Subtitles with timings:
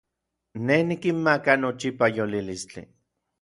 [0.69, 2.83] Nej nikinmaka nochipa yolilistli.